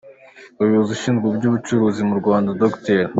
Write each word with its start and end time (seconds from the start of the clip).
Umuyobozi 0.59 0.91
ushinzwe 0.93 1.25
iby’ubucukuzi 1.27 2.01
mu 2.09 2.15
Rwanda, 2.21 2.57
Dr. 2.61 3.01